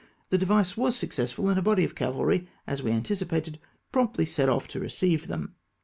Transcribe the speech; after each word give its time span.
The 0.31 0.37
device 0.39 0.75
was 0.75 0.95
successful, 0.95 1.47
and 1.47 1.59
a 1.59 1.61
body 1.61 1.83
of 1.83 1.93
cavalry, 1.93 2.47
as 2.65 2.81
we 2.81 2.89
anticipated, 2.89 3.59
promptly 3.91 4.25
set 4.25 4.49
off 4.49 4.67
to 4.69 4.79
receive 4.79 5.27
them. 5.27 5.53